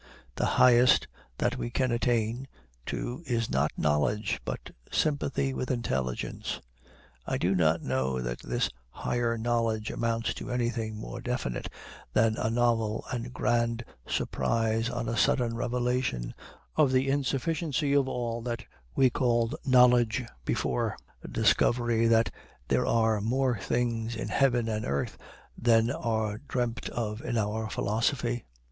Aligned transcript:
The 0.33 0.47
highest 0.57 1.07
that 1.37 1.57
we 1.59 1.69
can 1.69 1.91
attain 1.91 2.47
to 2.87 3.21
is 3.27 3.51
not 3.51 3.69
Knowledge, 3.77 4.41
but 4.43 4.71
Sympathy 4.91 5.53
with 5.53 5.69
Intelligence. 5.69 6.59
I 7.27 7.37
do 7.37 7.53
not 7.53 7.83
know 7.83 8.19
that 8.19 8.39
this 8.39 8.71
higher 8.89 9.37
knowledge 9.37 9.91
amounts 9.91 10.33
to 10.33 10.49
anything 10.49 10.95
more 10.97 11.21
definite 11.21 11.69
than 12.13 12.35
a 12.37 12.49
novel 12.49 13.05
and 13.13 13.31
grand 13.31 13.85
surprise 14.07 14.89
on 14.89 15.07
a 15.07 15.15
sudden 15.15 15.55
revelation 15.55 16.33
of 16.75 16.91
the 16.91 17.07
insufficiency 17.07 17.93
of 17.93 18.07
all 18.09 18.41
that 18.41 18.65
we 18.95 19.11
called 19.11 19.53
Knowledge 19.67 20.23
before, 20.45 20.97
a 21.23 21.27
discovery 21.27 22.07
that 22.07 22.33
there 22.69 22.87
are 22.87 23.21
more 23.21 23.59
things 23.59 24.15
in 24.15 24.29
heaven 24.29 24.67
and 24.67 24.83
earth 24.83 25.19
than 25.55 25.91
are 25.91 26.39
dreamed 26.47 26.89
of 26.89 27.21
in 27.21 27.37
our 27.37 27.69
philosophy. 27.69 28.45